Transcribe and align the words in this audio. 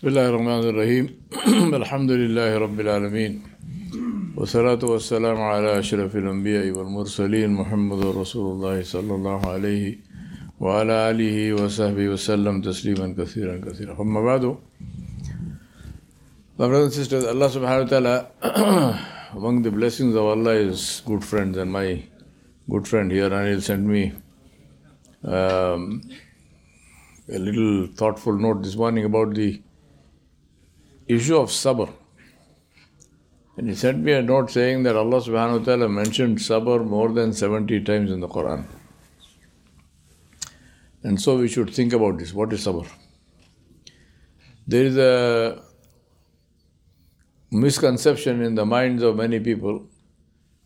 بسم 0.00 0.08
الله 0.08 0.28
الرحمن 0.28 0.62
الرحيم 0.72 1.04
الحمد 1.82 2.10
لله 2.22 2.50
رب 2.64 2.78
العالمين 2.80 3.32
والصلاة 4.36 4.82
والسلام 4.92 5.38
على 5.52 5.78
أشرف 5.78 6.16
الأنبياء 6.16 6.66
والمرسلين 6.76 7.50
محمد 7.60 8.00
رسول 8.22 8.46
الله 8.54 8.76
صلى 8.82 9.12
الله 9.18 9.40
عليه 9.54 9.98
وعلى 10.60 10.94
آله 11.10 11.36
وصحبه 11.52 12.06
وسلم 12.08 12.54
تسليما 12.62 13.06
كثيرا 13.12 13.60
كثيرا 13.60 13.92
أما 14.00 14.20
بعد 14.24 14.44
My 16.56 16.66
brothers 16.68 16.84
and 16.84 16.92
sisters, 16.92 17.24
Allah 17.26 17.48
subhanahu 17.52 17.84
wa 17.84 17.90
ta'ala, 17.92 18.16
among 19.36 19.60
the 19.60 19.70
blessings 19.70 20.14
of 20.14 20.24
Allah 20.24 20.54
is 20.54 21.02
good 21.04 21.22
friends, 21.22 21.58
and 21.58 21.70
my 21.70 22.02
good 22.70 22.88
friend 22.88 23.12
here, 23.12 23.28
Anil, 23.28 23.60
sent 23.60 23.84
me 23.84 24.12
um, 25.24 26.00
a 27.28 27.38
little 27.38 27.88
thoughtful 27.88 28.32
note 28.32 28.62
this 28.62 28.76
morning 28.76 29.04
about 29.04 29.34
the 29.34 29.60
issue 31.14 31.36
of 31.36 31.48
sabr. 31.48 31.92
And 33.56 33.68
he 33.68 33.74
sent 33.74 33.98
me 33.98 34.12
a 34.12 34.22
note 34.22 34.50
saying 34.50 34.84
that 34.84 34.96
Allah 34.96 35.20
subhanahu 35.20 35.58
wa 35.58 35.64
ta'ala 35.64 35.88
mentioned 35.88 36.38
sabr 36.38 36.86
more 36.86 37.12
than 37.12 37.32
70 37.32 37.84
times 37.84 38.10
in 38.10 38.20
the 38.20 38.28
Quran. 38.28 38.64
And 41.02 41.20
so 41.20 41.38
we 41.38 41.48
should 41.48 41.74
think 41.74 41.92
about 41.92 42.18
this. 42.18 42.32
What 42.32 42.52
is 42.52 42.66
sabr? 42.66 42.86
There 44.66 44.84
is 44.84 44.96
a 44.96 45.62
misconception 47.50 48.42
in 48.42 48.54
the 48.54 48.64
minds 48.64 49.02
of 49.02 49.16
many 49.16 49.40
people 49.40 49.86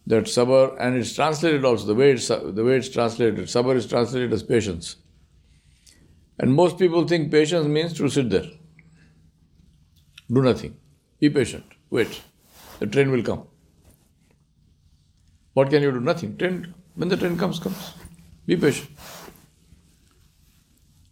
that 0.06 0.24
sabr, 0.24 0.76
and 0.78 0.96
it's 0.96 1.14
translated 1.14 1.64
also, 1.64 1.86
the 1.86 1.94
way 1.94 2.12
it's, 2.12 2.28
the 2.28 2.62
way 2.64 2.76
it's 2.76 2.90
translated, 2.90 3.46
sabr 3.46 3.74
is 3.74 3.86
translated 3.86 4.32
as 4.32 4.42
patience. 4.42 4.96
And 6.38 6.52
most 6.52 6.78
people 6.78 7.06
think 7.08 7.30
patience 7.30 7.66
means 7.66 7.94
to 7.94 8.08
sit 8.08 8.28
there, 8.28 8.46
do 10.32 10.42
nothing, 10.42 10.76
be 11.20 11.30
patient, 11.30 11.64
wait, 11.90 12.22
the 12.78 12.86
train 12.86 13.10
will 13.10 13.22
come. 13.22 13.44
What 15.54 15.70
can 15.70 15.82
you 15.82 15.92
do? 15.92 16.00
Nothing. 16.00 16.36
Train, 16.36 16.74
when 16.96 17.08
the 17.08 17.16
train 17.16 17.38
comes, 17.38 17.60
comes. 17.60 17.94
Be 18.44 18.56
patient. 18.56 18.90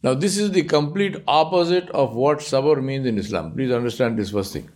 Now, 0.02 0.14
this 0.14 0.36
is 0.36 0.50
the 0.50 0.64
complete 0.64 1.16
opposite 1.28 1.88
of 1.90 2.14
what 2.14 2.38
sabr 2.38 2.82
means 2.82 3.06
in 3.06 3.18
Islam. 3.18 3.52
Please 3.52 3.70
understand 3.70 4.18
this 4.18 4.30
first 4.30 4.52
thing. 4.52 4.68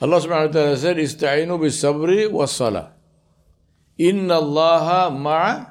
Allah 0.00 0.20
subhanahu 0.20 0.46
wa 0.48 0.52
ta'ala 0.52 0.76
said, 0.76 0.96
Ista'inu 0.96 1.60
bi 1.60 1.66
sabri 1.66 2.28
wa 2.28 2.44
salah. 2.46 2.90
Inna 3.96 4.40
allaha 4.40 5.16
ma'a 5.16 5.70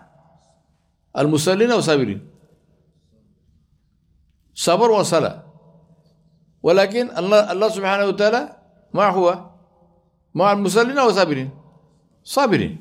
al 1.14 1.26
musallina 1.26 1.76
wa 1.76 1.82
sabirin. 1.82 2.22
Sabr 4.56 4.90
wa 4.90 5.04
salah. 5.04 5.44
ولكن 6.64 7.18
الله 7.18 7.52
الله 7.52 7.70
سبحانه 7.70 8.06
وتعالى 8.06 8.42
ما 8.94 9.10
هو 9.10 9.50
مع 10.34 10.52
المصلين 10.54 11.00
والصابرين 11.00 11.50
صابرين 12.24 12.78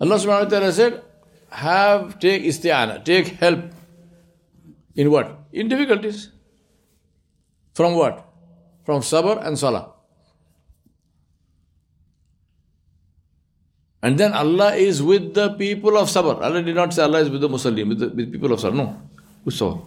Allah 0.00 0.14
subhanahu 0.14 0.46
wa 0.46 0.50
ta'ala 0.50 0.70
said 0.72 1.02
have 1.50 2.18
take 2.22 2.42
isti'ana 2.46 3.02
take 3.04 3.34
help 3.42 3.64
in 4.94 5.10
what 5.10 5.38
in 5.52 5.66
difficulties 5.66 6.30
from 7.74 7.94
what 7.98 8.22
from 8.86 9.00
sabr 9.02 9.44
and 9.44 9.58
salah. 9.58 9.94
And 14.00 14.16
then 14.16 14.32
Allah 14.32 14.76
is 14.76 15.02
with 15.02 15.34
the 15.34 15.50
people 15.58 15.98
of 15.98 16.06
sabr. 16.08 16.40
Allah 16.40 16.62
did 16.62 16.76
not 16.76 16.94
say 16.94 17.02
Allah 17.02 17.20
is 17.20 17.30
with 17.30 17.40
the 17.40 17.48
Muslim, 17.48 17.88
with 17.88 17.98
the 17.98 18.08
with 18.08 18.30
people 18.32 18.52
of 18.52 18.60
sabr. 18.60 18.74
No, 18.74 19.02
with 19.44 19.54
sabr. 19.54 19.82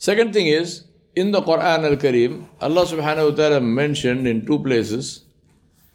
Second 0.00 0.32
thing 0.32 0.46
is, 0.46 0.84
in 1.14 1.30
the 1.30 1.42
Quran 1.42 1.84
al 1.84 1.96
Kareem, 2.02 2.46
Allah 2.58 2.84
subhanahu 2.86 3.30
wa 3.30 3.36
ta'ala 3.36 3.60
mentioned 3.60 4.26
in 4.26 4.46
two 4.46 4.58
places, 4.58 5.24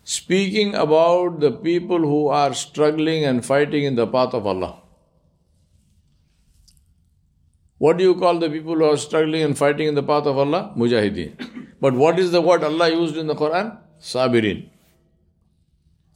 speaking 0.04 0.76
about 0.76 1.40
the 1.40 1.52
people 1.52 1.98
who 1.98 2.28
are 2.28 2.54
struggling 2.54 3.26
and 3.26 3.44
fighting 3.44 3.84
in 3.84 3.96
the 3.96 4.06
path 4.06 4.36
of 4.36 4.46
Allah. 4.46 4.80
What 7.80 7.98
do 7.98 8.04
you 8.04 8.14
call 8.14 8.38
the 8.38 8.50
people 8.50 8.76
who 8.76 8.84
are 8.84 8.98
struggling 8.98 9.42
and 9.42 9.58
fighting 9.58 9.88
in 9.88 9.96
the 9.96 10.04
path 10.04 10.28
of 10.28 10.38
Allah? 10.38 10.72
Mujahideen. 10.78 11.70
But 11.82 11.96
what 11.96 12.20
is 12.20 12.32
the 12.32 12.42
word 12.42 12.64
Allah 12.64 12.90
used 12.92 13.18
in 13.18 13.26
the 13.26 13.36
Quran? 13.36 13.76
Sabirin. 14.00 14.70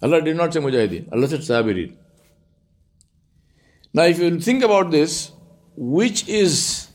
Allah 0.04 0.22
did 0.22 0.38
not 0.38 0.54
say 0.54 0.60
Mujahideen. 0.60 1.12
Allah 1.12 1.28
said 1.28 1.40
Sabirin. 1.40 1.96
Now, 3.92 4.04
if 4.04 4.20
you 4.20 4.40
think 4.40 4.64
about 4.64 4.92
this, 4.92 5.32
which 5.76 6.28
is, 6.30 6.89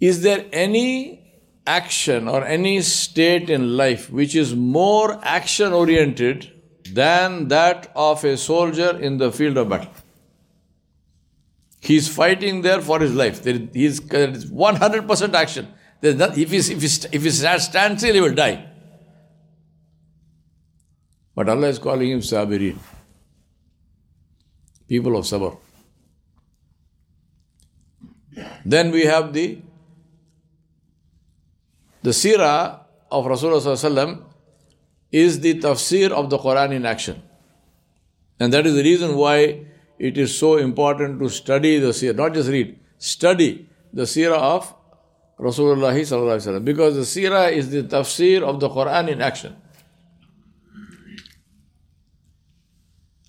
is 0.00 0.22
there 0.22 0.44
any 0.52 1.20
action 1.66 2.28
or 2.28 2.44
any 2.44 2.80
state 2.82 3.48
in 3.48 3.76
life 3.76 4.10
which 4.10 4.34
is 4.34 4.54
more 4.54 5.18
action 5.22 5.72
oriented 5.72 6.50
than 6.92 7.48
that 7.48 7.90
of 7.96 8.24
a 8.24 8.36
soldier 8.36 8.98
in 8.98 9.18
the 9.18 9.32
field 9.32 9.56
of 9.56 9.68
battle? 9.68 9.92
He 11.80 11.96
is 11.96 12.08
fighting 12.08 12.62
there 12.62 12.80
for 12.80 13.00
his 13.00 13.14
life. 13.14 13.44
he 13.44 13.84
is 13.84 14.00
100% 14.00 15.34
action. 15.34 15.68
Not, 16.02 16.36
if, 16.36 16.50
he, 16.50 16.56
if, 16.58 17.14
if 17.14 17.22
he 17.22 17.30
stands 17.30 17.68
still, 17.68 18.14
he 18.14 18.20
will 18.20 18.34
die. 18.34 18.66
But 21.34 21.48
Allah 21.48 21.68
is 21.68 21.78
calling 21.78 22.10
him 22.10 22.20
Sabirin. 22.20 22.78
People 24.88 25.16
of 25.16 25.24
Sabr. 25.24 25.58
Then 28.64 28.90
we 28.90 29.04
have 29.04 29.32
the 29.32 29.58
the 32.04 32.10
seerah 32.10 32.80
of 33.10 33.24
Rasulullah 33.24 34.22
is 35.10 35.40
the 35.40 35.54
tafsir 35.58 36.10
of 36.10 36.28
the 36.28 36.36
Quran 36.36 36.72
in 36.72 36.84
action. 36.84 37.22
And 38.38 38.52
that 38.52 38.66
is 38.66 38.74
the 38.74 38.82
reason 38.82 39.16
why 39.16 39.64
it 39.98 40.18
is 40.18 40.36
so 40.36 40.58
important 40.58 41.18
to 41.20 41.30
study 41.30 41.78
the 41.78 41.88
seerah, 41.88 42.16
not 42.16 42.34
just 42.34 42.50
read, 42.50 42.78
study 42.98 43.70
the 43.90 44.02
seerah 44.02 44.36
of 44.36 44.74
Rasulullah 45.40 46.62
because 46.62 46.94
the 46.94 47.08
seerah 47.08 47.50
is 47.50 47.70
the 47.70 47.84
tafsir 47.84 48.42
of 48.42 48.60
the 48.60 48.68
Quran 48.68 49.08
in 49.08 49.22
action. 49.22 49.56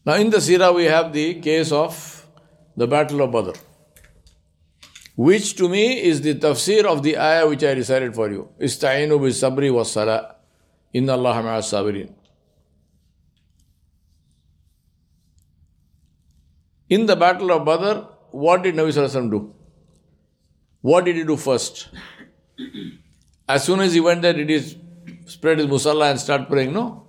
Now 0.05 0.15
in 0.15 0.29
the 0.29 0.37
seerah 0.37 0.75
we 0.75 0.83
have 0.83 1.13
the 1.13 1.35
case 1.35 1.71
of 1.71 2.27
the 2.75 2.87
battle 2.87 3.21
of 3.21 3.31
Badr, 3.31 3.57
which 5.15 5.55
to 5.55 5.69
me 5.69 6.01
is 6.01 6.21
the 6.21 6.35
tafsir 6.35 6.85
of 6.85 7.01
the 7.03 7.17
ayah 7.17 7.47
which 7.47 7.63
I 7.63 7.71
recited 7.71 8.13
for 8.13 8.29
you. 8.29 8.49
Ista'inu 8.59 9.19
bi 9.19 9.29
sabri 9.29 9.73
wa 9.73 9.83
salah. 9.83 10.35
Inna 10.93 11.13
Allah 11.13 11.41
ma'as 11.41 11.71
sabirin. 11.73 12.13
In 16.89 17.05
the 17.05 17.15
battle 17.15 17.51
of 17.51 17.65
Badr, 17.65 18.07
what 18.31 18.63
did 18.63 18.75
Nabi 18.75 18.89
Sallallahu 18.89 19.31
do? 19.31 19.53
What 20.81 21.05
did 21.05 21.15
he 21.15 21.23
do 21.23 21.35
first? 21.35 21.89
As 23.49 23.63
soon 23.63 23.79
as 23.79 23.93
he 23.93 23.99
went 23.99 24.21
there, 24.21 24.33
did 24.33 24.49
he 24.49 24.59
spread 25.25 25.57
his 25.57 25.67
musalla 25.67 26.11
and 26.11 26.19
start 26.19 26.47
praying? 26.47 26.73
No. 26.73 27.07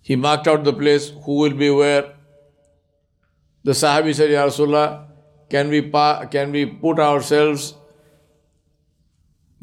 He 0.00 0.16
marked 0.16 0.46
out 0.46 0.64
the 0.64 0.72
place, 0.72 1.10
who 1.24 1.34
will 1.36 1.54
be 1.54 1.70
where. 1.70 2.14
The 3.64 3.72
Sahabi 3.72 4.14
said, 4.14 4.30
Ya 4.30 4.44
Rasulullah, 4.46 5.06
can 5.48 5.68
we, 5.68 5.82
pa- 5.82 6.26
can 6.26 6.50
we 6.50 6.66
put 6.66 6.98
ourselves 6.98 7.74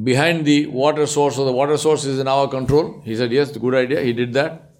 behind 0.01 0.45
the 0.45 0.67
water 0.67 1.05
source, 1.05 1.35
so 1.35 1.45
the 1.45 1.51
water 1.51 1.77
source 1.77 2.05
is 2.05 2.19
in 2.19 2.27
our 2.27 2.47
control? 2.47 3.01
He 3.03 3.15
said, 3.15 3.31
Yes, 3.31 3.55
good 3.57 3.75
idea. 3.75 4.01
He 4.01 4.13
did 4.13 4.33
that. 4.33 4.71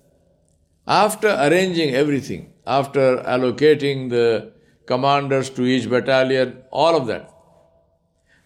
After 0.88 1.28
arranging 1.28 1.94
everything, 1.94 2.54
after 2.66 3.18
allocating 3.18 4.10
the 4.10 4.54
commanders 4.86 5.50
to 5.52 5.64
each 5.64 5.90
battalion, 5.90 6.64
all 6.72 6.96
of 6.96 7.08
that, 7.08 7.30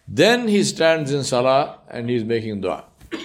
then 0.06 0.48
he 0.48 0.62
stands 0.64 1.12
in 1.12 1.24
salah 1.24 1.80
and 1.88 2.10
he 2.10 2.16
is 2.16 2.24
making 2.24 2.60
dua. 2.60 2.84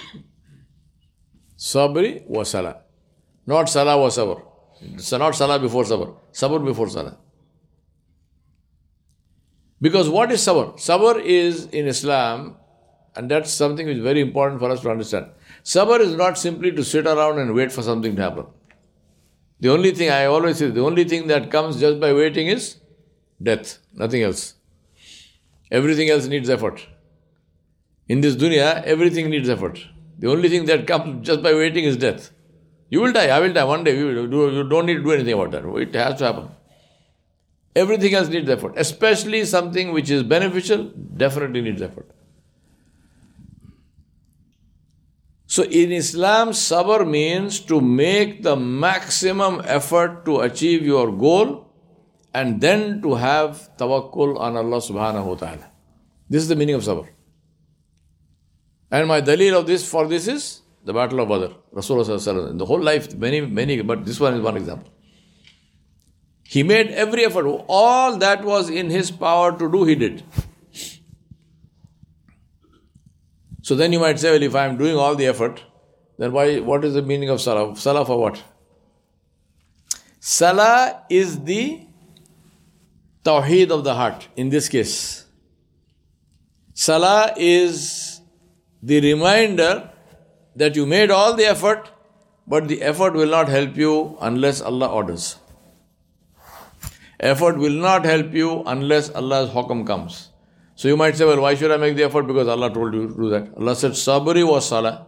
Sabri 1.58 2.26
was 2.26 2.50
salah. 2.50 2.78
Not 3.46 3.68
salah 3.68 3.98
was 3.98 4.16
sabr. 4.16 4.40
So 4.98 5.18
not 5.18 5.34
salah 5.34 5.58
before 5.58 5.84
sabr. 5.84 6.14
Sabr 6.32 6.64
before 6.64 6.88
salah. 6.88 7.18
Because 9.80 10.08
what 10.08 10.30
is 10.30 10.40
sabr? 10.40 10.74
Sabr 10.74 11.20
is 11.22 11.66
in 11.66 11.86
Islam, 11.86 12.56
and 13.16 13.30
that's 13.30 13.50
something 13.50 13.86
which 13.86 13.96
is 13.96 14.02
very 14.02 14.20
important 14.20 14.60
for 14.60 14.70
us 14.70 14.80
to 14.82 14.90
understand. 14.90 15.26
Sabr 15.64 16.00
is 16.00 16.14
not 16.14 16.38
simply 16.38 16.70
to 16.72 16.84
sit 16.84 17.06
around 17.06 17.38
and 17.38 17.54
wait 17.54 17.72
for 17.72 17.82
something 17.82 18.14
to 18.16 18.22
happen. 18.22 18.46
The 19.60 19.70
only 19.70 19.92
thing 19.92 20.10
I 20.10 20.24
always 20.26 20.58
say, 20.58 20.70
the 20.70 20.82
only 20.82 21.04
thing 21.04 21.26
that 21.28 21.50
comes 21.50 21.80
just 21.80 22.00
by 22.00 22.12
waiting 22.12 22.46
is 22.48 22.76
death, 23.42 23.78
nothing 23.92 24.22
else. 24.22 24.54
Everything 25.70 26.10
else 26.10 26.26
needs 26.26 26.50
effort. 26.50 26.86
In 28.08 28.20
this 28.20 28.36
dunya, 28.36 28.82
everything 28.84 29.30
needs 29.30 29.48
effort. 29.48 29.78
The 30.18 30.28
only 30.28 30.48
thing 30.48 30.64
that 30.66 30.86
comes 30.86 31.26
just 31.26 31.42
by 31.42 31.54
waiting 31.54 31.84
is 31.84 31.96
death. 31.96 32.30
You 32.90 33.00
will 33.00 33.12
die, 33.12 33.28
I 33.28 33.38
will 33.38 33.52
die 33.52 33.64
one 33.64 33.84
day. 33.84 33.96
You, 33.96 34.26
do, 34.26 34.50
you 34.50 34.68
don't 34.68 34.86
need 34.86 34.96
to 34.96 35.02
do 35.02 35.12
anything 35.12 35.34
about 35.34 35.52
that. 35.52 35.64
It 35.64 35.94
has 35.94 36.18
to 36.18 36.24
happen. 36.26 36.48
Everything 37.74 38.14
else 38.14 38.28
needs 38.28 38.50
effort, 38.50 38.74
especially 38.76 39.44
something 39.44 39.92
which 39.92 40.10
is 40.10 40.22
beneficial, 40.22 40.84
definitely 41.16 41.60
needs 41.60 41.80
effort. 41.80 42.10
So 45.46 45.62
in 45.64 45.92
Islam, 45.92 46.50
sabr 46.50 47.08
means 47.08 47.60
to 47.60 47.80
make 47.80 48.42
the 48.42 48.56
maximum 48.56 49.62
effort 49.64 50.24
to 50.24 50.40
achieve 50.40 50.84
your 50.84 51.10
goal 51.12 51.66
and 52.32 52.60
then 52.60 53.02
to 53.02 53.14
have 53.14 53.70
tawakkul 53.76 54.38
on 54.38 54.56
Allah 54.56 54.78
subhanahu 54.78 55.24
wa 55.24 55.34
ta'ala. 55.34 55.70
This 56.28 56.42
is 56.42 56.48
the 56.48 56.56
meaning 56.56 56.76
of 56.76 56.82
sabr. 56.82 57.08
And 58.90 59.08
my 59.08 59.20
dalil 59.20 59.58
of 59.58 59.66
this 59.66 59.88
for 59.88 60.06
this 60.06 60.26
is 60.28 60.62
the 60.84 60.92
battle 60.92 61.20
of 61.20 61.28
Badr. 61.28 61.52
Rasulullah 61.74 62.58
the 62.58 62.66
whole 62.66 62.80
life, 62.80 63.14
many, 63.14 63.40
many, 63.40 63.80
but 63.82 64.04
this 64.04 64.18
one 64.18 64.34
is 64.34 64.40
one 64.40 64.56
example. 64.56 64.90
He 66.50 66.64
made 66.64 66.88
every 66.88 67.24
effort. 67.24 67.46
All 67.68 68.16
that 68.16 68.44
was 68.44 68.70
in 68.70 68.90
his 68.90 69.12
power 69.12 69.56
to 69.56 69.70
do, 69.70 69.84
he 69.84 69.94
did. 69.94 70.24
So 73.62 73.76
then 73.76 73.92
you 73.92 74.00
might 74.00 74.18
say, 74.18 74.32
well, 74.32 74.42
if 74.42 74.56
I 74.56 74.64
am 74.66 74.76
doing 74.76 74.96
all 74.96 75.14
the 75.14 75.26
effort, 75.26 75.62
then 76.18 76.32
why? 76.32 76.58
What 76.58 76.84
is 76.84 76.94
the 76.94 77.02
meaning 77.02 77.28
of 77.28 77.40
salah? 77.40 77.76
Salah 77.76 78.04
for 78.04 78.18
what? 78.18 78.42
Salah 80.18 81.04
is 81.08 81.38
the 81.44 81.86
tawheed 83.24 83.70
of 83.70 83.84
the 83.84 83.94
heart. 83.94 84.26
In 84.34 84.48
this 84.48 84.68
case, 84.68 85.26
salah 86.74 87.32
is 87.36 88.20
the 88.82 89.00
reminder 89.00 89.88
that 90.56 90.74
you 90.74 90.84
made 90.84 91.12
all 91.12 91.34
the 91.34 91.44
effort, 91.44 91.88
but 92.44 92.66
the 92.66 92.82
effort 92.82 93.14
will 93.14 93.30
not 93.38 93.48
help 93.48 93.76
you 93.76 94.18
unless 94.20 94.60
Allah 94.60 94.88
orders. 94.88 95.36
Effort 97.20 97.58
will 97.58 97.78
not 97.86 98.04
help 98.04 98.32
you 98.32 98.62
unless 98.64 99.10
Allah's 99.10 99.50
hukam 99.50 99.86
comes. 99.86 100.30
So 100.74 100.88
you 100.88 100.96
might 100.96 101.16
say, 101.16 101.26
well, 101.26 101.42
why 101.42 101.54
should 101.54 101.70
I 101.70 101.76
make 101.76 101.96
the 101.96 102.04
effort? 102.04 102.26
Because 102.26 102.48
Allah 102.48 102.72
told 102.72 102.94
you 102.94 103.08
to 103.08 103.14
do 103.14 103.28
that. 103.30 103.54
Allah 103.56 103.76
said, 103.76 103.92
sabri 103.92 104.46
was 104.46 104.66
salah. 104.66 105.06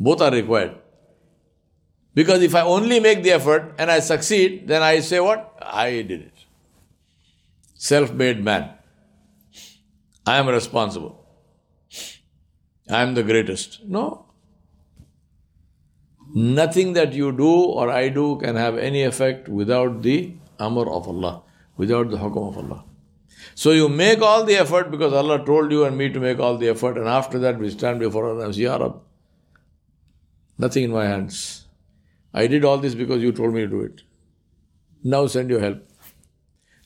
Both 0.00 0.22
are 0.22 0.32
required. 0.32 0.76
Because 2.14 2.42
if 2.42 2.54
I 2.54 2.62
only 2.62 3.00
make 3.00 3.22
the 3.22 3.32
effort 3.32 3.74
and 3.78 3.90
I 3.90 4.00
succeed, 4.00 4.66
then 4.66 4.82
I 4.82 5.00
say 5.00 5.20
what? 5.20 5.56
I 5.60 5.90
did 6.02 6.22
it. 6.22 6.32
Self 7.74 8.12
made 8.12 8.42
man. 8.42 8.70
I 10.26 10.38
am 10.38 10.48
responsible. 10.48 11.26
I 12.88 13.02
am 13.02 13.14
the 13.14 13.22
greatest. 13.22 13.80
No. 13.84 14.26
Nothing 16.34 16.94
that 16.94 17.12
you 17.12 17.30
do 17.32 17.50
or 17.50 17.90
I 17.90 18.08
do 18.08 18.36
can 18.36 18.56
have 18.56 18.78
any 18.78 19.02
effect 19.02 19.48
without 19.48 20.02
the 20.02 20.34
amr 20.58 20.88
of 20.90 21.06
Allah, 21.06 21.42
without 21.76 22.10
the 22.10 22.16
hukum 22.16 22.48
of 22.48 22.58
Allah. 22.58 22.84
So 23.54 23.72
you 23.72 23.88
make 23.88 24.22
all 24.22 24.44
the 24.44 24.56
effort 24.56 24.90
because 24.90 25.12
Allah 25.12 25.44
told 25.44 25.70
you 25.70 25.84
and 25.84 25.98
me 25.98 26.08
to 26.08 26.20
make 26.20 26.38
all 26.38 26.56
the 26.56 26.68
effort, 26.68 26.96
and 26.96 27.06
after 27.06 27.38
that 27.40 27.58
we 27.58 27.68
stand 27.70 28.00
before 28.00 28.28
Allah 28.28 28.46
and 28.46 28.54
say, 28.54 28.62
Ya 28.62 28.76
Rab, 28.76 29.00
nothing 30.56 30.84
in 30.84 30.92
my 30.92 31.04
hands. 31.04 31.66
I 32.32 32.46
did 32.46 32.64
all 32.64 32.78
this 32.78 32.94
because 32.94 33.22
you 33.22 33.32
told 33.32 33.52
me 33.52 33.60
to 33.60 33.66
do 33.66 33.80
it. 33.82 34.02
Now 35.04 35.26
send 35.26 35.50
your 35.50 35.60
help. 35.60 35.86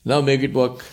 Now 0.03 0.19
make 0.21 0.41
it 0.41 0.53
work. 0.53 0.83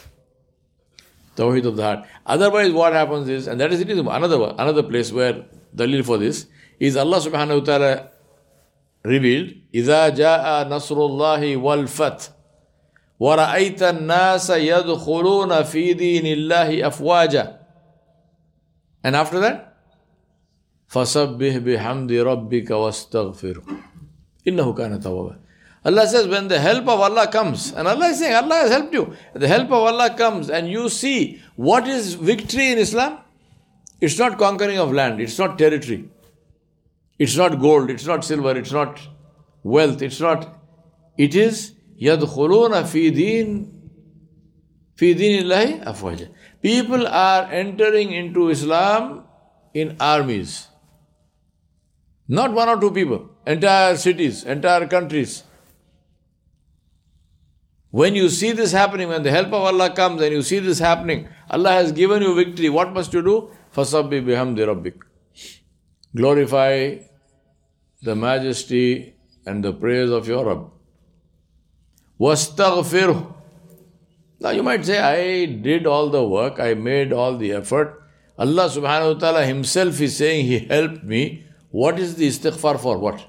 Tawheed 1.37 1.65
of 1.67 1.77
the 1.77 1.83
heart. 1.83 2.07
Otherwise, 2.25 2.73
what 2.73 2.93
happens 2.93 3.29
is, 3.29 3.49
and 3.49 3.61
that 3.61 3.73
is 3.73 3.81
it 3.81 3.91
is 3.91 3.99
another 3.99 4.55
another 4.57 4.85
place 4.85 5.11
where 5.11 5.45
dalil 5.75 6.05
for 6.05 6.19
this 6.19 6.47
is 6.79 6.97
Allah 6.97 7.19
subhanahu 7.19 7.61
wa 7.61 7.65
ta'ala 7.65 8.11
revealed, 9.04 9.54
إِذَا 9.74 10.10
جَاءَ 10.10 10.68
نَصْرُ 10.70 10.98
اللَّهِ 10.98 11.58
وَالْفَتْحِ 11.58 12.40
ورأيت 13.20 13.84
الناس 13.84 14.50
يدخلون 14.50 15.64
في 15.64 15.94
دين 15.94 16.26
الله 16.26 16.88
أفواجا 16.88 17.60
and 19.04 19.16
after 19.16 19.40
that 19.40 19.76
فسبح 20.88 21.58
بحمد 21.58 22.12
ربك 22.12 22.72
واستغفره 22.72 23.64
إنه 24.48 24.74
كان 24.74 25.00
توابا 25.00 25.36
Allah 25.86 26.08
says 26.08 26.28
when 26.28 26.48
the 26.50 26.60
help 26.60 26.88
of 26.88 27.00
Allah 27.00 27.28
comes 27.28 27.74
and 27.74 27.88
Allah 27.88 28.08
is 28.08 28.20
saying 28.20 28.34
Allah 28.36 28.56
has 28.56 28.72
helped 28.72 28.94
you 28.94 29.14
the 29.34 29.48
help 29.48 29.68
of 29.68 29.84
Allah 29.92 30.14
comes 30.16 30.50
and 30.50 30.70
you 30.70 30.90
see 30.90 31.42
what 31.56 31.88
is 31.88 32.14
victory 32.16 32.72
in 32.72 32.78
Islam 32.78 33.18
it's 34.02 34.18
not 34.18 34.38
conquering 34.38 34.78
of 34.78 34.94
land 34.94 35.20
it's 35.20 35.38
not 35.38 35.58
territory 35.58 36.10
it's 37.18 37.36
not 37.36 37.60
gold 37.60 37.90
it's 37.90 38.06
not 38.06 38.24
silver 38.24 38.58
it's 38.58 38.72
not 38.72 39.00
wealth 39.64 40.02
it's 40.02 40.20
not 40.20 40.48
it 41.18 41.36
is 41.36 41.74
يدخلون 42.02 42.84
في 42.84 43.10
دين 43.10 43.72
في 44.96 45.14
دين 45.14 45.40
الله 45.42 45.90
أفواجا 45.90 46.32
People 46.62 47.08
are 47.08 47.46
entering 47.52 48.12
into 48.12 48.50
Islam 48.50 49.24
in 49.74 49.96
armies. 50.00 50.68
Not 52.28 52.52
one 52.54 52.68
or 52.68 52.80
two 52.80 52.92
people, 52.92 53.30
entire 53.48 53.96
cities, 53.96 54.44
entire 54.44 54.86
countries. 54.86 55.44
When 57.92 58.14
you 58.14 58.30
see 58.30 58.52
this 58.52 58.72
happening, 58.72 59.08
when 59.08 59.24
the 59.24 59.32
help 59.32 59.48
of 59.48 59.54
Allah 59.54 59.90
comes 59.96 60.22
and 60.22 60.32
you 60.34 60.42
see 60.44 60.60
this 60.60 60.80
happening, 60.80 61.28
Allah 61.50 61.72
has 61.72 61.92
given 61.92 62.22
you 62.22 62.36
victory. 62.36 62.70
What 62.70 62.94
must 62.94 63.14
you 63.14 63.24
do? 63.24 63.50
Fasabbi 63.76 64.22
bihamdi 64.24 64.68
rabbik. 64.68 65.02
Glorify 66.16 66.98
the 68.02 68.16
majesty 68.16 69.16
and 69.46 69.64
the 69.64 69.74
praise 69.74 70.10
of 70.10 70.28
your 70.28 70.46
Rabb. 70.46 70.72
وَاسْتَغْفِرْهُ 72.20 73.34
Now 74.40 74.50
you 74.50 74.64
might 74.64 74.86
say, 74.86 75.00
I 75.00 75.46
did 75.46 75.86
all 75.86 76.10
the 76.10 76.24
work, 76.24 76.60
I 76.60 76.74
made 76.74 77.14
all 77.14 77.38
the 77.38 77.54
effort. 77.54 78.04
Allah 78.38 78.70
subhanahu 78.70 79.14
wa 79.14 79.20
ta'ala 79.20 79.46
himself 79.46 80.00
is 80.00 80.16
saying 80.16 80.46
He 80.46 80.60
helped 80.60 81.04
me. 81.04 81.46
What 81.72 82.00
is 82.00 82.16
the 82.16 82.28
istighfar 82.28 82.80
for? 82.80 82.98
What? 82.98 83.26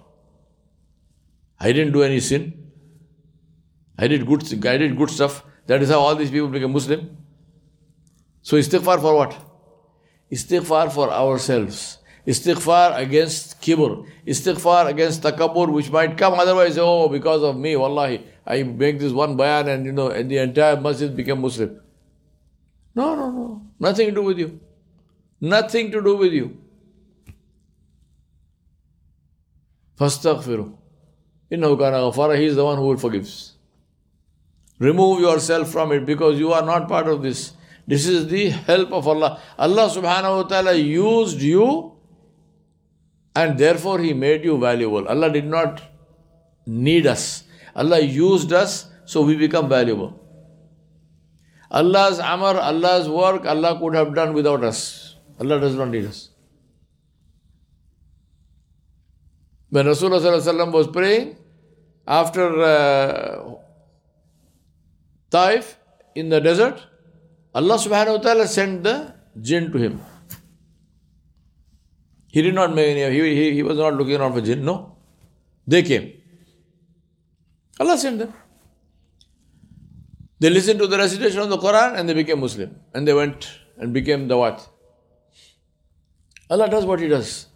I 1.58 1.72
didn't 1.72 1.92
do 1.92 2.02
any 2.02 2.20
sin. 2.20 2.70
I 3.98 4.08
did 4.08 4.26
good, 4.26 4.42
I 4.66 4.76
did 4.78 4.96
good 4.96 5.10
stuff. 5.10 5.44
That 5.66 5.82
is 5.82 5.90
how 5.90 6.00
all 6.00 6.16
these 6.16 6.30
people 6.30 6.48
became 6.48 6.72
Muslim. 6.72 7.16
So 8.42 8.56
istighfar 8.56 9.00
for 9.00 9.14
what? 9.16 9.36
Istighfar 10.32 10.90
for 10.92 11.10
ourselves. 11.10 11.98
Istighfar 12.25 12.97
against 12.97 13.61
kibr. 13.61 14.07
Istighfar 14.25 14.87
against 14.89 15.21
takabur, 15.21 15.71
which 15.71 15.91
might 15.91 16.17
come 16.17 16.33
otherwise, 16.33 16.77
oh, 16.77 17.07
because 17.07 17.43
of 17.43 17.57
me, 17.57 17.75
wallahi. 17.75 18.23
I 18.47 18.63
make 18.63 18.99
this 18.99 19.11
one 19.11 19.35
bayan 19.35 19.67
and 19.67 19.85
you 19.85 19.91
know, 19.91 20.09
and 20.09 20.29
the 20.29 20.37
entire 20.37 20.79
masjid 20.79 21.15
became 21.15 21.41
Muslim. 21.41 21.79
No, 22.95 23.15
no, 23.15 23.29
no. 23.31 23.61
Nothing 23.79 24.09
to 24.09 24.15
do 24.15 24.21
with 24.23 24.39
you. 24.39 24.59
Nothing 25.41 25.91
to 25.91 26.01
do 26.01 26.15
with 26.15 26.33
you. 26.33 26.57
Fastaghfiru. 29.99 30.73
Innahu 31.51 31.77
kana 31.77 31.97
ghafara. 31.97 32.37
He 32.37 32.45
is 32.45 32.55
the 32.55 32.65
one 32.65 32.77
who 32.77 32.97
forgives. 32.97 33.53
Remove 34.79 35.21
yourself 35.21 35.69
from 35.69 35.91
it 35.91 36.05
because 36.05 36.39
you 36.39 36.51
are 36.53 36.63
not 36.63 36.87
part 36.87 37.07
of 37.07 37.21
this. 37.21 37.53
This 37.87 38.07
is 38.07 38.27
the 38.27 38.49
help 38.49 38.91
of 38.91 39.07
Allah. 39.07 39.39
Allah 39.57 39.89
subhanahu 39.89 40.43
wa 40.43 40.43
ta'ala 40.43 40.73
used 40.73 41.39
you 41.39 41.94
and 43.35 43.57
therefore 43.57 43.99
He 43.99 44.13
made 44.13 44.43
you 44.43 44.57
valuable. 44.57 45.07
Allah 45.07 45.29
did 45.31 45.45
not 45.45 45.81
need 46.65 47.05
us. 47.05 47.43
Allah 47.75 47.99
used 47.99 48.53
us 48.53 48.87
so 49.05 49.21
we 49.21 49.35
become 49.35 49.69
valuable. 49.69 50.21
Allah's 51.69 52.19
amr, 52.19 52.57
Allah's 52.59 53.09
work, 53.09 53.45
Allah 53.45 53.77
could 53.79 53.95
have 53.95 54.15
done 54.15 54.33
without 54.33 54.63
us. 54.63 55.15
Allah 55.39 55.59
does 55.59 55.75
not 55.75 55.89
need 55.89 56.05
us. 56.05 56.29
When 59.69 59.85
Rasulullah 59.87 60.71
was 60.71 60.87
praying 60.87 61.35
after 62.07 62.61
uh, 62.61 63.55
Taif 65.29 65.77
in 66.15 66.29
the 66.29 66.39
desert, 66.39 66.81
Allah 67.53 67.75
subhanahu 67.75 68.17
wa 68.17 68.21
ta'ala 68.23 68.47
sent 68.47 68.83
the 68.83 69.13
jinn 69.41 69.71
to 69.73 69.77
him. 69.77 69.99
He 72.35 72.41
did 72.41 72.53
not 72.53 72.73
make 72.75 72.97
any, 72.97 73.15
he, 73.15 73.33
he, 73.33 73.53
he 73.53 73.63
was 73.63 73.77
not 73.77 73.93
looking 73.93 74.15
around 74.19 74.33
for 74.33 74.41
jinn, 74.41 74.65
no. 74.65 74.97
They 75.65 75.83
came. 75.83 76.11
Allah 77.79 77.97
sent 77.97 78.19
them. 78.19 78.33
They 80.41 80.49
listened 80.49 80.79
to 80.79 80.87
the 80.87 80.97
recitation 80.97 81.39
of 81.39 81.49
the 81.49 81.57
Quran 81.57 81.97
and 81.97 82.09
they 82.09 82.13
became 82.13 82.41
Muslim. 82.41 82.75
And 82.93 83.07
they 83.07 83.13
went 83.13 83.47
and 83.77 83.93
became 83.93 84.27
the 84.27 84.35
what? 84.35 84.67
Allah 86.49 86.69
does 86.69 86.83
what 86.85 86.99
He 86.99 87.07
does. 87.07 87.47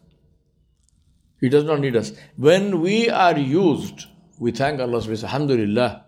He 1.41 1.49
does 1.49 1.65
not 1.65 1.81
need 1.81 1.97
us. 1.97 2.13
When 2.37 2.79
we 2.79 3.09
are 3.09 3.37
used, 3.37 4.05
we 4.39 4.51
thank 4.51 4.79
Allah 4.79 4.99
subhanahu 4.99 5.25
Alhamdulillah. 5.25 6.05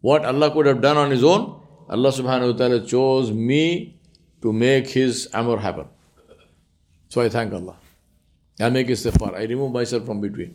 What 0.00 0.24
Allah 0.24 0.50
could 0.50 0.64
have 0.64 0.80
done 0.80 0.96
on 0.96 1.10
His 1.10 1.22
own, 1.22 1.60
Allah 1.90 2.10
subhanahu 2.10 2.52
wa 2.52 2.56
ta'ala 2.56 2.86
chose 2.86 3.30
me 3.32 4.00
to 4.40 4.50
make 4.50 4.88
His 4.88 5.28
amr 5.34 5.58
happen. 5.58 5.88
So 7.08 7.20
I 7.20 7.28
thank 7.28 7.52
Allah. 7.52 7.76
I 8.60 8.70
make 8.70 8.88
istighfar. 8.88 9.34
I 9.34 9.44
remove 9.44 9.72
myself 9.72 10.06
from 10.06 10.20
between. 10.20 10.54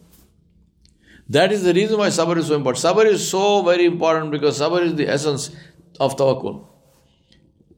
That 1.30 1.52
is 1.52 1.64
the 1.64 1.74
reason 1.74 1.98
why 1.98 2.08
sabr 2.08 2.38
is 2.38 2.48
so 2.48 2.56
important. 2.56 2.84
Sabr 2.84 3.06
is 3.06 3.28
so 3.28 3.62
very 3.64 3.86
important 3.86 4.32
because 4.32 4.60
sabr 4.60 4.82
is 4.82 4.96
the 4.96 5.08
essence 5.08 5.52
of 6.00 6.18
tawakkul. 6.18 6.68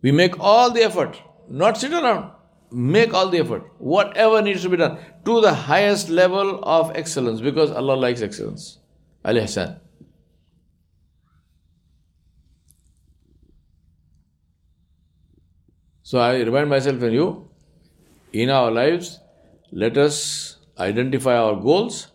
We 0.02 0.12
make 0.12 0.40
all 0.40 0.72
the 0.72 0.82
effort, 0.84 1.22
not 1.50 1.78
sit 1.78 1.94
around. 1.94 2.32
Make 2.72 3.14
all 3.14 3.30
the 3.30 3.38
effort, 3.38 3.70
whatever 3.78 4.42
needs 4.42 4.64
to 4.64 4.70
be 4.70 4.78
done, 4.78 4.98
to 5.26 5.42
the 5.42 5.54
highest 5.54 6.10
level 6.10 6.60
of 6.64 6.92
excellence 6.96 7.40
because 7.40 7.70
Allah 7.70 7.94
likes 7.94 8.22
excellence. 8.24 8.80
Al 9.24 9.36
Ihsan. 9.36 9.80
So 16.02 16.20
I 16.20 16.42
remind 16.42 16.70
myself 16.70 17.00
and 17.04 17.14
you, 17.14 17.48
in 18.34 18.50
our 18.50 18.72
lives, 18.72 19.20
let 19.72 19.98
us 19.98 20.58
identify 20.78 21.38
our 21.38 21.56
goals 21.56 22.08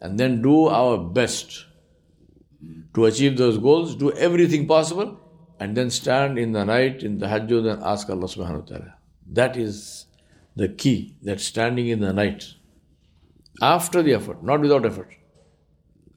and 0.00 0.18
then 0.18 0.42
do 0.42 0.66
our 0.66 0.98
best 0.98 1.66
to 2.94 3.04
achieve 3.04 3.36
those 3.36 3.58
goals, 3.58 3.94
do 3.94 4.10
everything 4.12 4.66
possible, 4.66 5.18
and 5.60 5.76
then 5.76 5.90
stand 5.90 6.38
in 6.38 6.52
the 6.52 6.64
night 6.64 7.02
in 7.02 7.18
Tahajjud 7.18 7.70
and 7.70 7.82
ask 7.82 8.08
Allah 8.08 8.26
subhanahu 8.26 8.60
wa 8.60 8.66
ta'ala. 8.66 8.94
That 9.30 9.56
is 9.56 10.06
the 10.56 10.68
key, 10.68 11.16
that 11.22 11.40
standing 11.40 11.88
in 11.88 12.00
the 12.00 12.12
night. 12.12 12.54
After 13.62 14.02
the 14.02 14.14
effort, 14.14 14.42
not 14.42 14.60
without 14.60 14.86
effort. 14.86 15.10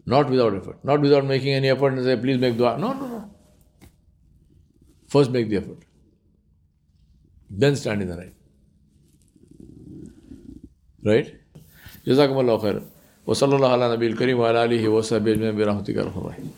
Not 0.06 0.30
without 0.30 0.56
effort. 0.56 0.84
Not 0.84 1.02
without 1.02 1.26
making 1.26 1.54
any 1.54 1.70
effort 1.70 1.94
and 1.94 2.04
say, 2.04 2.16
please 2.18 2.38
make 2.38 2.58
dua. 2.58 2.78
No, 2.78 2.94
no, 2.94 3.08
no. 3.08 3.36
First 5.08 5.32
make 5.32 5.50
the 5.50 5.58
effort. 5.58 5.84
Then 7.50 7.76
stand 7.76 8.02
in 8.02 8.08
the 8.10 8.16
night. 8.16 8.36
Right? 11.05 11.27
جزاكم 12.07 12.41
الله 12.41 12.59
خيرا 12.59 12.83
وصلى 13.27 13.57
الله 13.57 13.73
على 13.73 13.93
نبي 13.93 14.07
الكريم 14.07 14.39
وعلى 14.41 14.65
اله 14.65 14.89
وصحبه 14.89 15.33
اجمعين 15.33 15.57
برحمتك 15.57 15.95
يا 15.97 16.03
ارحم 16.03 16.21
الراحمين 16.21 16.51